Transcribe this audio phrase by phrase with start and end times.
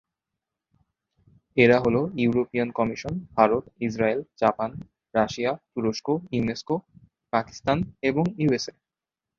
[1.57, 4.69] এরা হলো European commission, Bharat, Israel, Japan,
[5.13, 6.75] Russia, তুরস্ক, ইউনেস্কো,
[7.33, 7.77] পাকিস্তান
[8.09, 8.73] এবং ইউএসএ।